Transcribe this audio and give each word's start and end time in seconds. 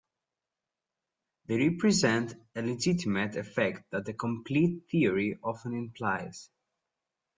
They 1.45 1.57
represent 1.69 2.33
a 2.55 2.63
legitimate 2.63 3.35
effect 3.35 3.91
that 3.91 4.09
a 4.09 4.13
complete 4.13 4.89
theory 4.89 5.37
often 5.43 5.75
implies. 5.75 6.49